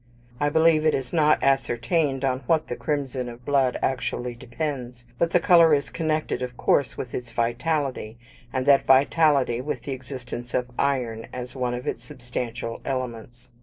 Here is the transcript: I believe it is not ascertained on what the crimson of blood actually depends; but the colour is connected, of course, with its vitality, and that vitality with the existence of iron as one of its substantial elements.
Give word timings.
I 0.39 0.49
believe 0.49 0.83
it 0.83 0.95
is 0.95 1.13
not 1.13 1.43
ascertained 1.43 2.25
on 2.25 2.39
what 2.47 2.69
the 2.69 2.75
crimson 2.75 3.29
of 3.29 3.45
blood 3.45 3.77
actually 3.83 4.33
depends; 4.33 5.03
but 5.19 5.29
the 5.29 5.39
colour 5.39 5.75
is 5.75 5.91
connected, 5.91 6.41
of 6.41 6.57
course, 6.57 6.97
with 6.97 7.13
its 7.13 7.31
vitality, 7.31 8.17
and 8.51 8.65
that 8.65 8.87
vitality 8.87 9.61
with 9.61 9.83
the 9.83 9.91
existence 9.91 10.55
of 10.55 10.71
iron 10.79 11.27
as 11.31 11.55
one 11.55 11.75
of 11.75 11.85
its 11.85 12.03
substantial 12.03 12.81
elements. 12.83 13.49